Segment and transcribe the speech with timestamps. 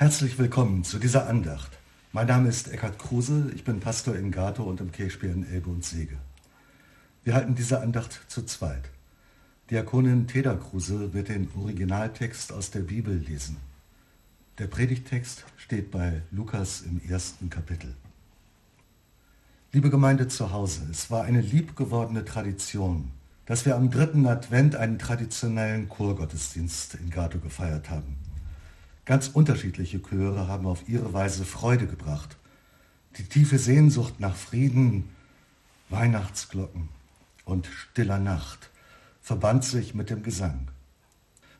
[0.00, 1.72] Herzlich willkommen zu dieser Andacht.
[2.12, 5.68] Mein Name ist Eckhard Kruse, ich bin Pastor in Gato und im Kirchspiel in Elbe
[5.68, 6.16] und Sege.
[7.22, 8.88] Wir halten diese Andacht zu zweit.
[9.68, 13.58] Diakonin Teda Kruse wird den Originaltext aus der Bibel lesen.
[14.56, 17.94] Der Predigtext steht bei Lukas im ersten Kapitel.
[19.72, 23.10] Liebe Gemeinde zu Hause, es war eine liebgewordene Tradition,
[23.44, 28.29] dass wir am dritten Advent einen traditionellen Chorgottesdienst in Gato gefeiert haben.
[29.10, 32.36] Ganz unterschiedliche Chöre haben auf ihre Weise Freude gebracht.
[33.18, 35.08] Die tiefe Sehnsucht nach Frieden,
[35.88, 36.88] Weihnachtsglocken
[37.44, 38.70] und stiller Nacht
[39.20, 40.68] verband sich mit dem Gesang.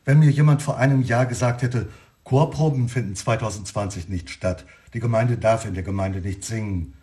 [0.05, 1.89] Wenn mir jemand vor einem Jahr gesagt hätte,
[2.23, 6.93] Chorproben finden 2020 nicht statt, die Gemeinde darf in der Gemeinde nicht singen,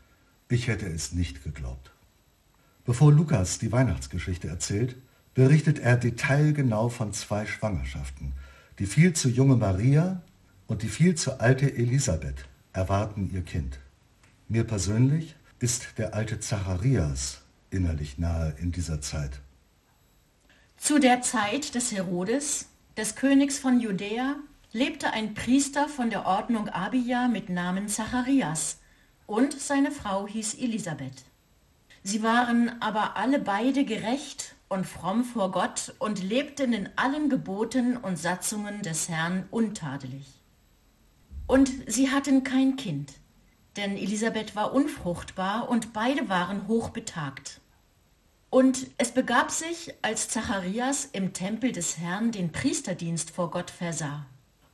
[0.48, 1.90] ich hätte es nicht geglaubt.
[2.86, 4.96] Bevor Lukas die Weihnachtsgeschichte erzählt,
[5.34, 8.32] berichtet er detailgenau von zwei Schwangerschaften.
[8.78, 10.22] Die viel zu junge Maria
[10.68, 13.80] und die viel zu alte Elisabeth erwarten ihr Kind.
[14.48, 19.40] Mir persönlich ist der alte Zacharias innerlich nahe in dieser Zeit.
[20.76, 24.36] Zu der Zeit des Herodes, des Königs von Judäa,
[24.72, 28.78] lebte ein Priester von der Ordnung Abia mit Namen Zacharias
[29.26, 31.24] und seine Frau hieß Elisabeth.
[32.04, 37.96] Sie waren aber alle beide gerecht und fromm vor Gott und lebten in allen Geboten
[37.96, 40.37] und Satzungen des Herrn untadelig.
[41.48, 43.14] Und sie hatten kein Kind,
[43.76, 47.62] denn Elisabeth war unfruchtbar und beide waren hochbetagt.
[48.50, 54.26] Und es begab sich, als Zacharias im Tempel des Herrn den Priesterdienst vor Gott versah.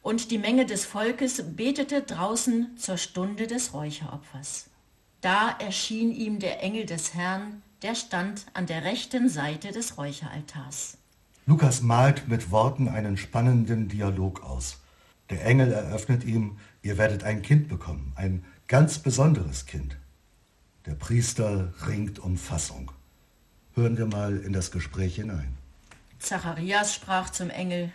[0.03, 4.69] Und die Menge des Volkes betete draußen zur Stunde des Räucheropfers.
[5.20, 10.98] Da erschien ihm der Engel des Herrn, der stand an der rechten Seite des Räucheraltars.
[11.47, 14.78] Lukas malt mit Worten einen spannenden Dialog aus.
[15.30, 19.97] Der Engel eröffnet ihm, ihr werdet ein Kind bekommen, ein ganz besonderes Kind.
[20.86, 22.91] Der Priester ringt um Fassung.
[23.75, 25.56] Hören wir mal in das Gespräch hinein.
[26.19, 27.91] Zacharias sprach zum Engel,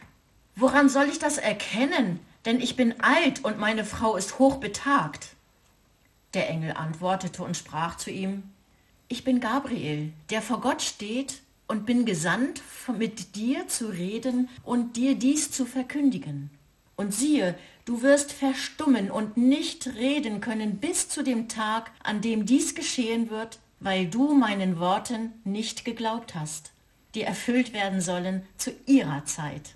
[0.55, 2.19] Woran soll ich das erkennen?
[2.45, 5.35] Denn ich bin alt und meine Frau ist hochbetagt.
[6.33, 8.43] Der Engel antwortete und sprach zu ihm,
[9.07, 12.61] Ich bin Gabriel, der vor Gott steht und bin gesandt,
[12.97, 16.49] mit dir zu reden und dir dies zu verkündigen.
[16.99, 17.55] Und siehe,
[17.85, 23.29] du wirst verstummen und nicht reden können bis zu dem Tag, an dem dies geschehen
[23.29, 26.73] wird, weil du meinen Worten nicht geglaubt hast,
[27.15, 29.75] die erfüllt werden sollen zu ihrer Zeit.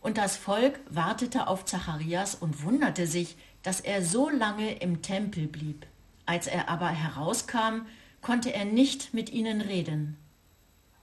[0.00, 5.48] Und das Volk wartete auf Zacharias und wunderte sich, dass er so lange im Tempel
[5.48, 5.84] blieb.
[6.24, 7.82] Als er aber herauskam,
[8.22, 10.16] konnte er nicht mit ihnen reden.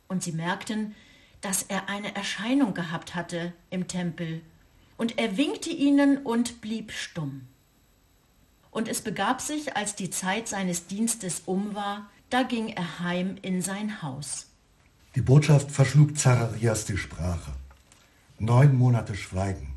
[0.08, 0.96] Und sie merkten,
[1.42, 4.42] dass er eine Erscheinung gehabt hatte im Tempel
[4.98, 7.48] und er winkte ihnen und blieb stumm.
[8.72, 13.36] Und es begab sich, als die Zeit seines Dienstes um war, da ging er heim
[13.42, 14.48] in sein Haus.
[15.16, 17.52] Die Botschaft verschlug Zacharias die Sprache.
[18.40, 19.76] Neun Monate Schweigen,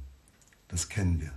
[0.69, 1.32] das kennen wir.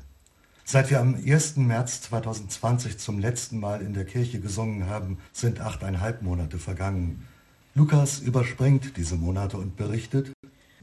[0.63, 1.57] Seit wir am 1.
[1.57, 7.27] März 2020 zum letzten Mal in der Kirche gesungen haben, sind achteinhalb Monate vergangen.
[7.75, 10.31] Lukas überspringt diese Monate und berichtet,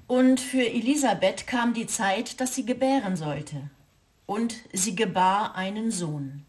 [0.06, 3.70] und für Elisabeth kam die Zeit, dass sie gebären sollte.
[4.26, 6.44] Und sie gebar einen Sohn.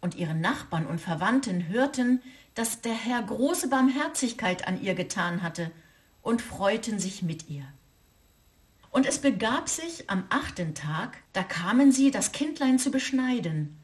[0.00, 2.22] Und ihre Nachbarn und Verwandten hörten,
[2.54, 5.70] dass der Herr große Barmherzigkeit an ihr getan hatte
[6.22, 7.64] und freuten sich mit ihr.
[8.90, 13.78] Und es begab sich am achten Tag, da kamen sie, das Kindlein zu beschneiden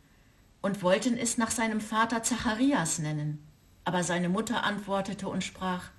[0.62, 3.46] und wollten es nach seinem Vater Zacharias nennen.
[3.84, 5.90] Aber seine Mutter antwortete und sprach,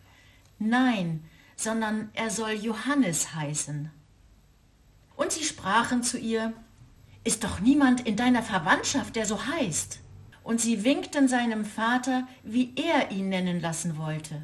[0.60, 1.24] Nein,
[1.58, 3.92] sondern er soll Johannes heißen.
[5.18, 6.54] Und sie sprachen zu ihr,
[7.24, 10.00] ist doch niemand in deiner Verwandtschaft, der so heißt.
[10.44, 14.42] Und sie winkten seinem Vater, wie er ihn nennen lassen wollte.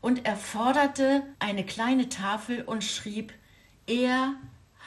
[0.00, 3.32] Und er forderte eine kleine Tafel und schrieb,
[3.86, 4.34] er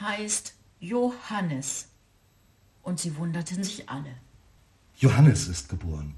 [0.00, 1.88] heißt Johannes.
[2.82, 4.14] Und sie wunderten sich alle.
[4.96, 6.14] Johannes ist geboren.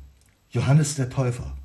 [0.51, 1.57] Johannes der Täufer.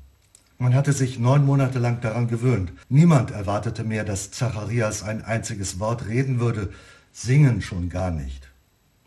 [0.60, 2.74] Man hatte sich neun Monate lang daran gewöhnt.
[2.90, 6.68] Niemand erwartete mehr, dass Zacharias ein einziges Wort reden würde,
[7.12, 8.46] singen schon gar nicht.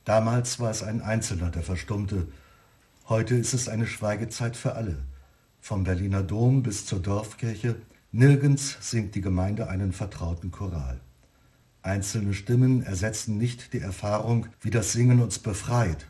[0.04, 2.28] Damals war es ein Einzelner, der verstummte.
[3.08, 4.98] Heute ist es eine Schweigezeit für alle.
[5.62, 7.76] Vom Berliner Dom bis zur Dorfkirche,
[8.12, 11.00] nirgends singt die Gemeinde einen vertrauten Choral.
[11.84, 16.08] Einzelne Stimmen ersetzen nicht die Erfahrung, wie das Singen uns befreit.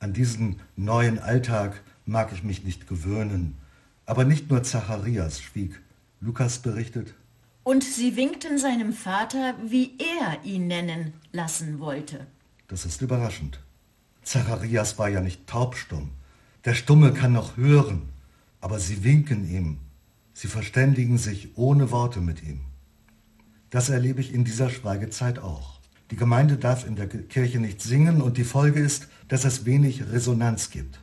[0.00, 3.56] An diesen neuen Alltag mag ich mich nicht gewöhnen.
[4.12, 5.80] Aber nicht nur Zacharias schwieg.
[6.20, 7.14] Lukas berichtet,
[7.64, 12.26] und sie winkten seinem Vater, wie er ihn nennen lassen wollte.
[12.68, 13.58] Das ist überraschend.
[14.22, 16.10] Zacharias war ja nicht taubstumm.
[16.66, 18.10] Der Stumme kann noch hören,
[18.60, 19.78] aber sie winken ihm.
[20.34, 22.60] Sie verständigen sich ohne Worte mit ihm.
[23.70, 25.80] Das erlebe ich in dieser Schweigezeit auch.
[26.10, 30.12] Die Gemeinde darf in der Kirche nicht singen und die Folge ist, dass es wenig
[30.12, 31.01] Resonanz gibt.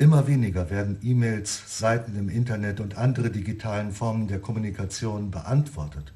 [0.00, 6.12] Immer weniger werden E-Mails, Seiten im Internet und andere digitalen Formen der Kommunikation beantwortet.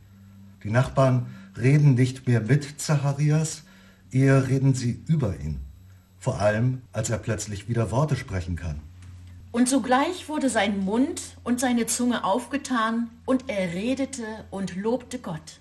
[0.62, 1.26] Die Nachbarn
[1.58, 3.64] reden nicht mehr mit Zacharias,
[4.12, 5.58] eher reden sie über ihn.
[6.20, 8.78] Vor allem, als er plötzlich wieder Worte sprechen kann.
[9.50, 15.58] Und sogleich wurde sein Mund und seine Zunge aufgetan, und er redete und lobte Gott.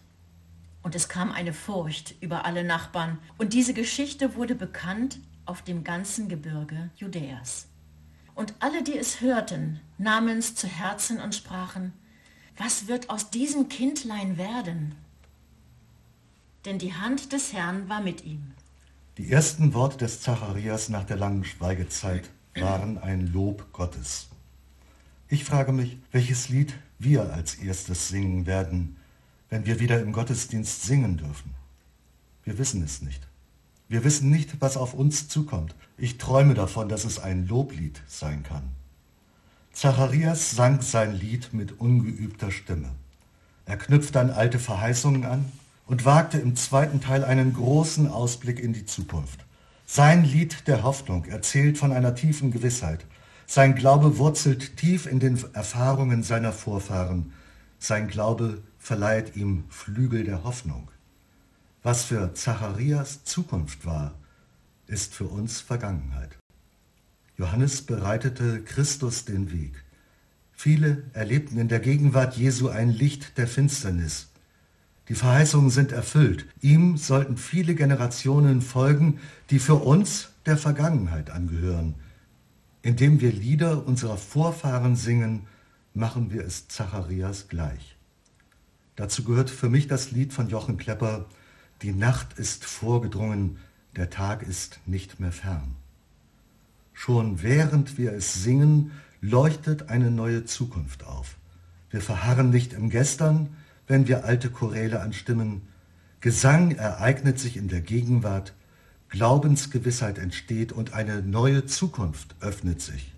[0.83, 5.83] Und es kam eine Furcht über alle Nachbarn, und diese Geschichte wurde bekannt auf dem
[5.83, 7.70] ganzen Gebirge Judäas.
[8.35, 11.93] Und alle, die es hörten, nahmen es zu Herzen und sprachen,
[12.57, 14.95] was wird aus diesem Kindlein werden?
[16.65, 18.51] Denn die Hand des Herrn war mit ihm.
[19.17, 24.29] Die ersten Worte des Zacharias nach der langen Schweigezeit waren ein Lob Gottes.
[25.27, 28.97] Ich frage mich, welches Lied wir als erstes singen werden,
[29.49, 31.55] wenn wir wieder im Gottesdienst singen dürfen.
[32.43, 33.27] Wir wissen es nicht.
[33.91, 35.75] Wir wissen nicht, was auf uns zukommt.
[35.97, 38.69] Ich träume davon, dass es ein Loblied sein kann.
[39.73, 42.87] Zacharias sang sein Lied mit ungeübter Stimme.
[43.65, 45.43] Er knüpfte an alte Verheißungen an
[45.87, 49.43] und wagte im zweiten Teil einen großen Ausblick in die Zukunft.
[49.85, 53.05] Sein Lied der Hoffnung erzählt von einer tiefen Gewissheit.
[53.45, 57.33] Sein Glaube wurzelt tief in den Erfahrungen seiner Vorfahren.
[57.77, 60.87] Sein Glaube verleiht ihm Flügel der Hoffnung.
[61.83, 64.13] Was für Zacharias Zukunft war,
[64.85, 66.37] ist für uns Vergangenheit.
[67.37, 69.83] Johannes bereitete Christus den Weg.
[70.51, 74.29] Viele erlebten in der Gegenwart Jesu ein Licht der Finsternis.
[75.09, 76.45] Die Verheißungen sind erfüllt.
[76.61, 79.19] Ihm sollten viele Generationen folgen,
[79.49, 81.95] die für uns der Vergangenheit angehören.
[82.83, 85.47] Indem wir Lieder unserer Vorfahren singen,
[85.95, 87.97] machen wir es Zacharias gleich.
[88.95, 91.25] Dazu gehört für mich das Lied von Jochen Klepper,
[91.81, 93.57] Die Nacht ist vorgedrungen,
[93.95, 95.75] der Tag ist nicht mehr fern.
[96.93, 101.37] Schon während wir es singen, leuchtet eine neue Zukunft auf.
[101.89, 103.49] Wir verharren nicht im Gestern,
[103.87, 105.63] wenn wir alte Choräle anstimmen.
[106.19, 108.53] Gesang ereignet sich in der Gegenwart,
[109.09, 113.13] Glaubensgewissheit entsteht und eine neue Zukunft öffnet sich.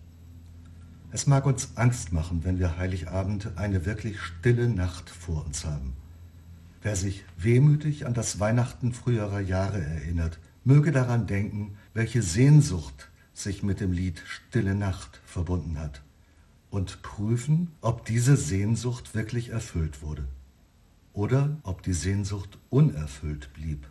[1.11, 5.93] Es mag uns Angst machen, wenn wir Heiligabend eine wirklich stille Nacht vor uns haben.
[6.83, 13.63] Wer sich wehmütig an das Weihnachten früherer Jahre erinnert, möge daran denken, welche Sehnsucht sich
[13.63, 16.01] mit dem Lied Stille Nacht verbunden hat
[16.69, 20.27] und prüfen, ob diese Sehnsucht wirklich erfüllt wurde
[21.13, 23.87] oder ob die Sehnsucht unerfüllt blieb.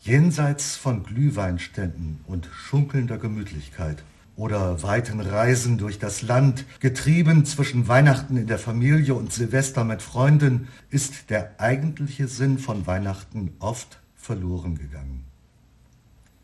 [0.00, 4.02] Jenseits von Glühweinständen und schunkelnder Gemütlichkeit
[4.38, 10.00] oder weiten Reisen durch das Land, getrieben zwischen Weihnachten in der Familie und Silvester mit
[10.00, 15.24] Freunden, ist der eigentliche Sinn von Weihnachten oft verloren gegangen.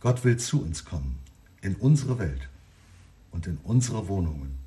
[0.00, 1.20] Gott will zu uns kommen,
[1.62, 2.48] in unsere Welt
[3.30, 4.58] und in unsere Wohnungen.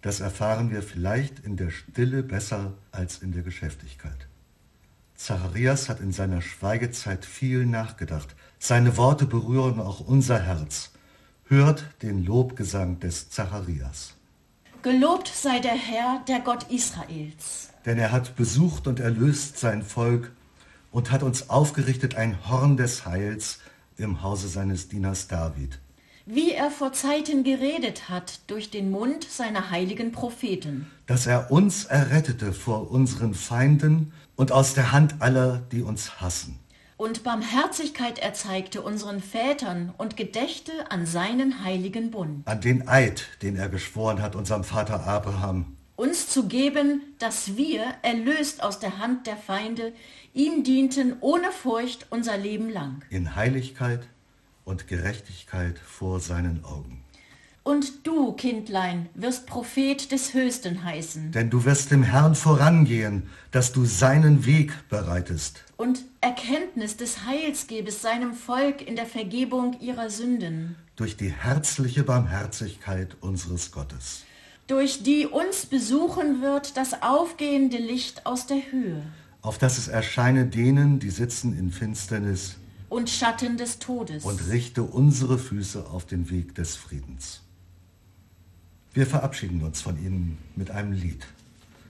[0.00, 4.28] Das erfahren wir vielleicht in der Stille besser als in der Geschäftigkeit.
[5.14, 8.34] Zacharias hat in seiner Schweigezeit viel nachgedacht.
[8.58, 10.92] Seine Worte berühren auch unser Herz.
[11.48, 14.14] Hört den Lobgesang des Zacharias.
[14.82, 17.70] Gelobt sei der Herr, der Gott Israels.
[17.84, 20.32] Denn er hat besucht und erlöst sein Volk
[20.90, 23.60] und hat uns aufgerichtet ein Horn des Heils
[23.96, 25.78] im Hause seines Dieners David.
[26.24, 30.90] Wie er vor Zeiten geredet hat durch den Mund seiner heiligen Propheten.
[31.06, 36.58] Dass er uns errettete vor unseren Feinden und aus der Hand aller, die uns hassen.
[36.98, 42.48] Und Barmherzigkeit erzeigte unseren Vätern und gedächte an seinen heiligen Bund.
[42.48, 45.76] An den Eid, den er geschworen hat, unserem Vater Abraham.
[45.96, 49.92] Uns zu geben, dass wir, erlöst aus der Hand der Feinde,
[50.32, 53.02] ihm dienten ohne Furcht unser Leben lang.
[53.10, 54.06] In Heiligkeit
[54.64, 57.02] und Gerechtigkeit vor seinen Augen.
[57.66, 61.32] Und du, Kindlein, wirst Prophet des Höchsten heißen.
[61.32, 65.64] Denn du wirst dem Herrn vorangehen, dass du seinen Weg bereitest.
[65.76, 70.76] Und Erkenntnis des Heils gebest seinem Volk in der Vergebung ihrer Sünden.
[70.94, 74.22] Durch die herzliche Barmherzigkeit unseres Gottes.
[74.68, 79.02] Durch die uns besuchen wird das aufgehende Licht aus der Höhe.
[79.42, 82.58] Auf dass es erscheine denen, die sitzen in Finsternis.
[82.88, 84.24] Und Schatten des Todes.
[84.24, 87.42] Und richte unsere Füße auf den Weg des Friedens.
[88.96, 91.26] Wir verabschieden uns von Ihnen mit einem Lied.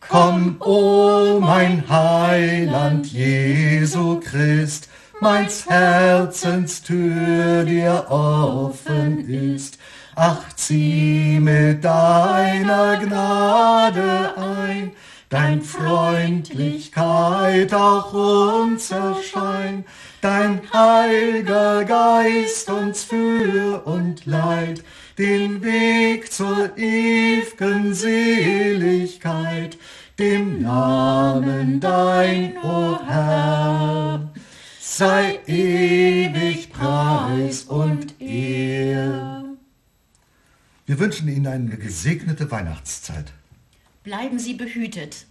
[0.08, 4.88] Komm, o oh mein Heiland Jesu Christ,
[5.20, 9.78] meins Herzens Tür dir offen ist.
[10.16, 14.90] Ach, zieh mit deiner Gnade ein,
[15.28, 19.84] dein Freundlichkeit auch uns erschein,
[20.20, 24.82] dein heiliger Geist uns für und leid,
[25.18, 29.78] den Weg zur ew'gen Seligkeit,
[30.18, 34.32] dem Namen dein, o Herr,
[34.80, 39.44] sei ewig Preis und Ehr.
[40.86, 43.32] Wir wünschen Ihnen eine gesegnete Weihnachtszeit.
[44.06, 45.24] Bleiben Sie behütet.